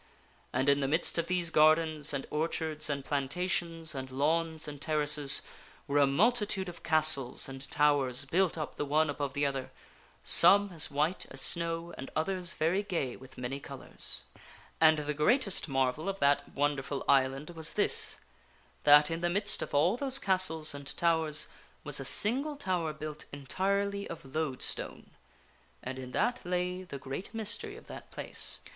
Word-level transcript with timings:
And 0.51 0.67
in 0.67 0.79
the 0.79 0.87
midst 0.87 1.19
of 1.19 1.27
these 1.27 1.51
gardens 1.51 2.11
and 2.11 2.25
orchards 2.31 2.89
and 2.89 3.05
plantations 3.05 3.93
and 3.93 4.09
lawns 4.09 4.67
and 4.67 4.81
ter 4.81 4.97
races, 4.97 5.43
were 5.87 5.99
a 5.99 6.07
multitude 6.07 6.67
of 6.67 6.81
castles 6.81 7.47
and 7.47 7.69
towers 7.69 8.25
built 8.25 8.57
up 8.57 8.77
the 8.77 8.85
one 8.85 9.11
above 9.11 9.33
the 9.35 9.45
other 9.45 9.69
some 10.23 10.71
as 10.73 10.89
white 10.89 11.27
as 11.29 11.39
snow 11.41 11.93
and 11.99 12.09
others 12.15 12.53
very 12.53 12.81
gay 12.81 13.15
with 13.15 13.37
many 13.37 13.59
colors. 13.59 14.23
And 14.79 14.97
the 14.97 15.13
greatest 15.13 15.67
marvel 15.67 16.09
of 16.09 16.17
that 16.17 16.49
wonderful 16.49 17.05
island 17.07 17.51
was 17.51 17.73
this: 17.73 18.15
that 18.81 19.11
in 19.11 19.21
the 19.21 19.25
160 19.27 19.59
PROLOGUE 19.59 19.59
midst 19.59 19.61
of 19.61 19.75
all 19.79 19.97
those 19.97 20.17
castles 20.17 20.73
and 20.73 20.97
towers 20.97 21.45
was 21.83 21.99
a 21.99 22.05
single 22.05 22.55
tower 22.55 22.91
built 22.91 23.25
entirely 23.31 24.07
of 24.09 24.25
loadstone. 24.25 25.11
And 25.83 25.99
in 25.99 26.09
that 26.13 26.43
lay 26.43 26.81
the 26.81 26.97
great 26.97 27.35
mystery 27.35 27.77
of 27.77 27.85
that 27.85 28.09
place. 28.09 28.57